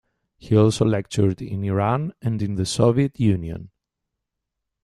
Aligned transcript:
He 0.39 0.57
also 0.57 0.83
lectured 0.83 1.43
in 1.43 1.63
Iran 1.63 2.15
and 2.23 2.41
in 2.41 2.55
the 2.55 2.65
Soviet 2.65 3.19
Union. 3.19 3.69